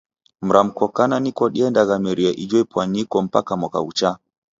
Mramko 0.47 0.85
kana 0.97 1.15
niko 1.23 1.43
diendaghameria 1.53 2.31
ijo 2.43 2.57
ipwanyiko 2.65 3.15
mpaka 3.27 3.51
mwaka 3.59 3.79
ghuchaa. 3.85 4.17